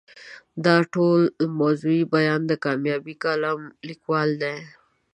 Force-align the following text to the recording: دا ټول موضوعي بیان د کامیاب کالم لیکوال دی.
دا 0.65 0.75
ټول 0.93 1.19
موضوعي 1.59 2.01
بیان 2.13 2.41
د 2.47 2.51
کامیاب 2.65 3.03
کالم 3.23 3.61
لیکوال 3.87 4.29
دی. 4.41 4.55